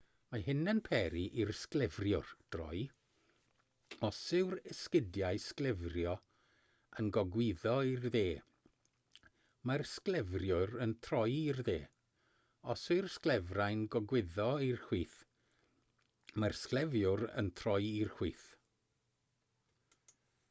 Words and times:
mae 0.33 0.43
hyn 0.45 0.69
yn 0.71 0.79
peri 0.85 1.23
i'r 1.41 1.49
sglefriwr 1.57 2.29
droi 2.53 2.77
os 4.07 4.21
yw'r 4.37 4.53
esgidiau 4.71 5.41
sglefrio 5.43 6.13
yn 7.03 7.11
gogwyddo 7.17 7.73
i'r 7.89 8.01
dde 8.07 8.23
mae'r 9.71 9.83
sglefriwr 9.91 10.73
yn 10.87 10.95
troi 11.09 11.29
i'r 11.35 11.61
dde 11.69 11.77
os 12.75 12.85
yw'r 12.95 13.09
sglefrau'n 13.17 13.83
gogwyddo 13.97 14.47
i'r 14.69 14.81
chwith 14.89 15.19
mae'r 16.41 16.57
sglefriwr 16.65 17.27
yn 17.43 17.53
troi 17.63 17.79
i'r 17.91 18.13
chwith 18.17 18.49